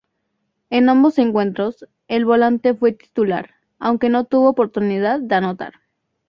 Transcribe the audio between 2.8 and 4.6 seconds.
titular, aunque no tuvo